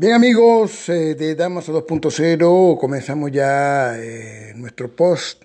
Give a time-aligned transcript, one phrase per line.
[0.00, 5.42] Bien amigos eh, de Damas 2.0, comenzamos ya eh, nuestro post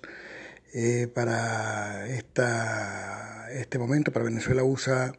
[0.72, 5.16] eh, para esta, este momento, para venezuelausa.org,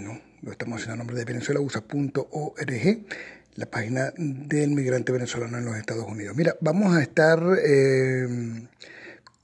[0.00, 0.20] ¿no?
[0.42, 3.06] Lo estamos haciendo a nombre de venezuelausa.org,
[3.54, 6.36] la página del migrante venezolano en los Estados Unidos.
[6.36, 7.40] Mira, vamos a estar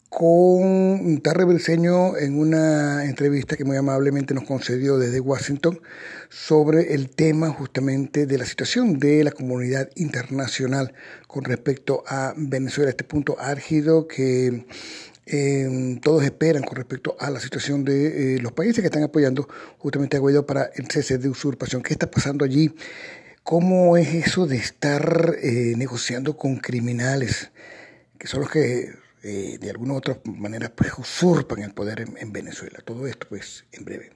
[0.08, 5.80] con Tarre Belceño en una entrevista que muy amablemente nos concedió desde Washington
[6.30, 10.94] sobre el tema justamente de la situación de la comunidad internacional
[11.26, 14.64] con respecto a Venezuela, este punto álgido que
[15.26, 19.46] eh, todos esperan con respecto a la situación de eh, los países que están apoyando
[19.76, 21.82] justamente a Guaidó para el cese de usurpación.
[21.82, 22.74] ¿Qué está pasando allí?
[23.46, 27.52] ¿Cómo es eso de estar eh, negociando con criminales,
[28.18, 32.18] que son los que eh, de alguna u otra manera pues usurpan el poder en,
[32.18, 32.80] en Venezuela.
[32.84, 34.10] Todo esto pues en breve.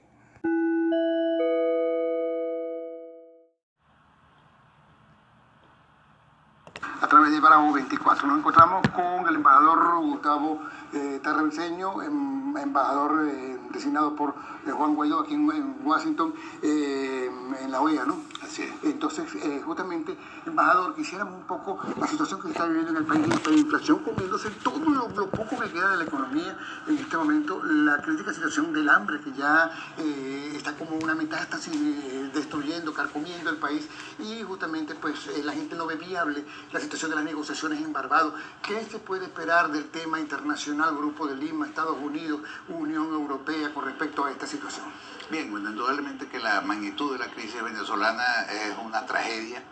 [7.51, 8.27] Bravo 24.
[8.27, 10.61] Nos encontramos con el embajador Gustavo
[10.93, 14.33] eh, em, embajador eh, designado por
[14.65, 17.29] eh, Juan Guaidó aquí en, en Washington, eh,
[17.61, 18.15] en la OEA, ¿no?
[18.41, 18.71] Así es.
[18.83, 23.05] Entonces, eh, justamente, embajador, quisiéramos un poco la situación que se está viviendo en el
[23.05, 27.17] país, la inflación comiéndose todo lo, lo poco que queda de la economía en este
[27.17, 31.71] momento, la crítica situación del hambre que ya eh, está como una mitad está así,
[31.73, 33.87] eh, destruyendo, carcomiendo el país
[34.19, 38.35] y justamente pues la gente no ve viable la situación de las negociaciones en Barbados.
[38.61, 43.85] ¿Qué se puede esperar del tema internacional, Grupo de Lima, Estados Unidos, Unión Europea con
[43.85, 44.85] respecto a esta situación?
[45.31, 49.63] Bien, bueno, indudablemente que la magnitud de la crisis venezolana es una tragedia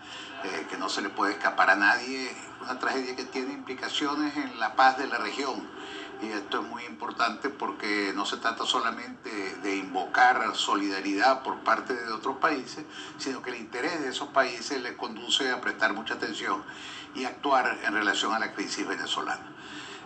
[0.44, 4.60] eh, que no se le puede escapar a nadie, una tragedia que tiene implicaciones en
[4.60, 5.68] la paz de la región.
[6.22, 9.30] Y esto es muy importante porque no se trata solamente
[9.64, 12.84] de invocar solidaridad por parte de otros países,
[13.18, 16.64] sino que el interés de esos países les conduce a prestar mucha atención
[17.16, 19.56] y actuar en relación a la crisis venezolana.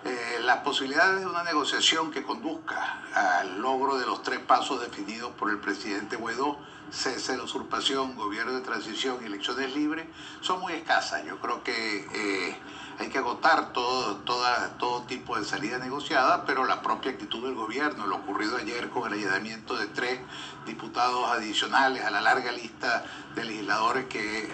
[0.05, 5.31] Eh, las posibilidades de una negociación que conduzca al logro de los tres pasos definidos
[5.35, 6.57] por el presidente Guaidó,
[6.91, 10.05] cese la usurpación, gobierno de transición y elecciones libres,
[10.41, 11.25] son muy escasas.
[11.25, 12.57] Yo creo que eh,
[12.99, 17.55] hay que agotar todo, toda, todo tipo de salida negociada, pero la propia actitud del
[17.55, 20.19] gobierno, lo ocurrido ayer con el allanamiento de tres
[20.65, 23.03] diputados adicionales a la larga lista
[23.35, 24.49] de legisladores que eh,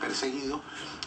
[0.00, 0.60] perseguidos,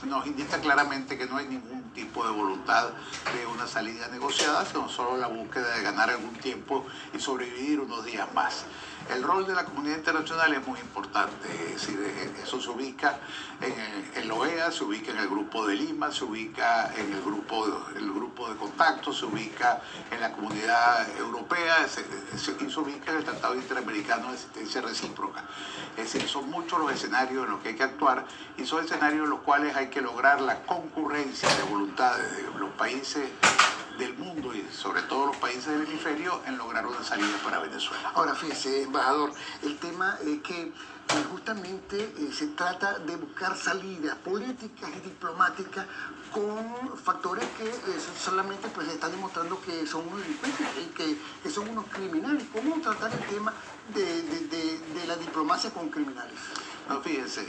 [0.05, 2.89] nos indica claramente que no hay ningún tipo de voluntad
[3.33, 8.03] de una salida negociada, sino solo la búsqueda de ganar algún tiempo y sobrevivir unos
[8.03, 8.65] días más.
[9.09, 11.99] El rol de la comunidad internacional es muy importante, es decir,
[12.41, 13.19] eso se ubica
[13.61, 17.65] en, la OEA, se ubica en el grupo de Lima, se ubica en el grupo,
[17.95, 22.03] el grupo de contacto, se ubica en la comunidad europea, se,
[22.37, 25.43] se, ubica en el Tratado Interamericano de Asistencia Recíproca.
[25.97, 28.25] Es decir, son muchos los escenarios en los que hay que actuar
[28.57, 32.71] y son escenarios en los cuales hay que lograr la concurrencia de voluntades de los
[32.71, 33.29] países
[34.33, 38.11] mundo y sobre todo los países del hemisferio en lograr una salida para Venezuela.
[38.15, 40.71] Ahora fíjese, embajador, el tema es que eh,
[41.31, 45.85] justamente eh, se trata de buscar salidas políticas y diplomáticas
[46.31, 51.69] con factores que eh, solamente pues están demostrando que son unos delincuentes, que, que, son
[51.69, 52.45] unos criminales.
[52.51, 53.53] ¿Cómo tratar el tema
[53.93, 56.39] de, de, de, de la diplomacia con criminales?
[56.89, 57.41] No, fíjense,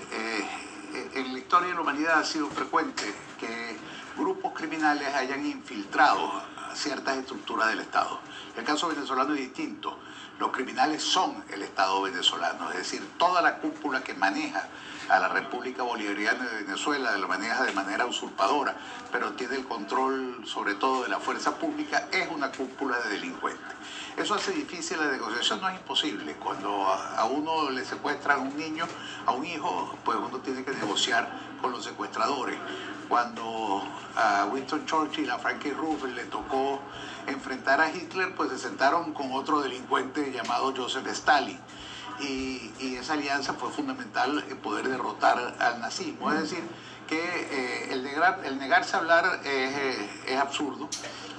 [0.95, 3.03] eh, en la historia de la humanidad ha sido frecuente
[3.41, 3.77] que
[4.17, 6.43] grupos criminales hayan infiltrado
[6.75, 8.21] ciertas estructuras del Estado.
[8.57, 9.99] El caso venezolano es distinto.
[10.39, 14.69] Los criminales son el Estado venezolano, es decir, toda la cúpula que maneja
[15.09, 18.75] a la República Bolivariana de Venezuela, lo maneja de manera usurpadora,
[19.13, 23.75] pero tiene el control sobre todo de la fuerza pública, es una cúpula de delincuentes.
[24.17, 26.35] Eso hace difícil la negociación, no es imposible.
[26.35, 28.87] Cuando a uno le secuestran a un niño,
[29.27, 31.29] a un hijo, pues uno tiene que negociar
[31.65, 32.59] con los secuestradores.
[33.09, 33.83] Cuando
[34.17, 36.79] a Winston Churchill, a Frankie Roosevelt le tocó
[37.27, 41.59] enfrentar a Hitler, pues se sentaron con otro delincuente llamado Joseph Stalin.
[42.21, 46.31] Y, y, esa alianza fue fundamental en poder derrotar al nazismo.
[46.33, 46.63] Es decir,
[47.07, 50.89] que eh, el, negar, el, negarse a hablar es, es, absurdo.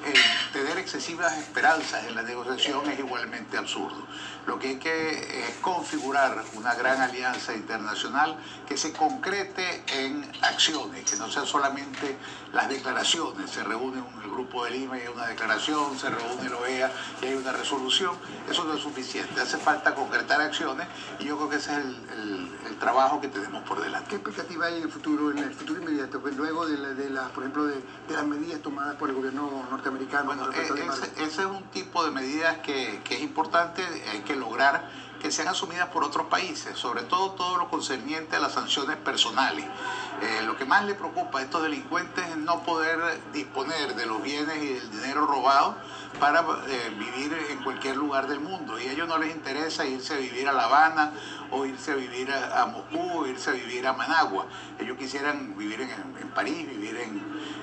[0.05, 0.13] El
[0.53, 4.05] tener excesivas esperanzas en la negociación es igualmente absurdo.
[4.45, 11.09] Lo que hay que es configurar una gran alianza internacional que se concrete en acciones,
[11.09, 12.15] que no sean solamente
[12.53, 13.49] las declaraciones.
[13.49, 16.91] Se reúne el grupo de Lima y hay una declaración, se reúne la OEA
[17.23, 18.15] y hay una resolución.
[18.47, 19.41] Eso no es suficiente.
[19.41, 23.29] Hace falta concretar acciones y yo creo que ese es el, el, el trabajo que
[23.29, 24.09] tenemos por delante.
[24.09, 27.29] ¿Qué expectativa hay en el futuro, en el futuro inmediato, pues luego de, de, la,
[27.29, 30.25] por ejemplo, de, las medidas tomadas por el gobierno norteamericano?
[30.25, 34.35] Bueno, e, ese, ese, es un tipo de medidas que, que es importante, hay que
[34.35, 38.97] lograr que sean asumidas por otros países, sobre todo todo lo concerniente a las sanciones
[38.97, 39.65] personales.
[40.21, 42.97] Eh, lo que más le preocupa a estos delincuentes es no poder
[43.33, 45.75] disponer de los bienes y del dinero robado
[46.19, 48.79] para eh, vivir en cualquier lugar del mundo.
[48.79, 51.11] Y a ellos no les interesa irse a vivir a La Habana
[51.51, 54.47] o irse a vivir a, Moscú o irse a vivir a Managua.
[54.79, 56.97] Ellos quisieran vivir en, París, vivir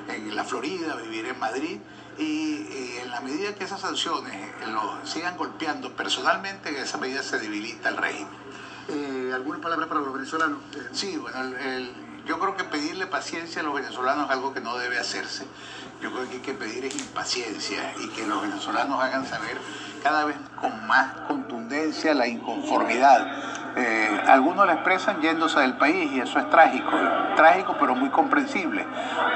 [0.08, 1.80] en, la Florida, vivir en Madrid.
[2.18, 4.34] Y, en la medida que esas sanciones
[4.68, 8.42] los sigan golpeando personalmente, en esa medida se debilita el régimen.
[8.88, 10.58] Eh, ¿Alguna palabra para los venezolanos?
[10.92, 11.38] Sí, bueno,
[12.26, 15.44] yo creo que pedirle paciencia a los venezolanos es algo que no debe hacerse.
[16.00, 19.58] Yo creo que hay que pedir impaciencia y que los venezolanos hagan saber
[20.02, 23.41] cada vez con más contundencia la inconformidad.
[23.74, 26.90] Eh, algunos la expresan yéndose del país y eso es trágico,
[27.36, 28.84] trágico pero muy comprensible.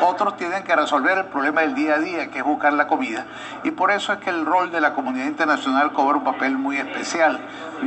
[0.02, 3.24] Otros tienen que resolver el problema del día a día, que es buscar la comida,
[3.64, 6.76] y por eso es que el rol de la comunidad internacional cobra un papel muy
[6.76, 7.40] especial.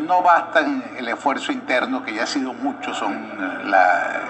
[0.07, 0.60] No basta
[0.98, 3.16] el esfuerzo interno, que ya ha sido mucho, son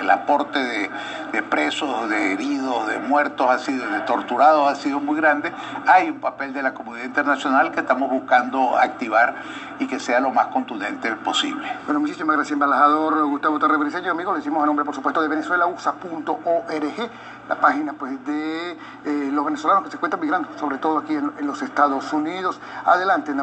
[0.02, 0.90] el aporte de,
[1.32, 5.52] de presos, de heridos, de muertos, ha sido, de torturados ha sido muy grande.
[5.88, 9.36] Hay un papel de la comunidad internacional que estamos buscando activar
[9.80, 11.68] y que sea lo más contundente posible.
[12.10, 14.10] Muchísimas gracias, embajador Gustavo Torre Briceño.
[14.10, 17.12] Amigos, le decimos a nombre, por supuesto, de venezuelausa.org,
[17.48, 21.46] la página pues, de eh, los venezolanos que se encuentran migrando, sobre todo aquí en,
[21.46, 22.60] los Estados Unidos.
[22.84, 23.36] Adelante,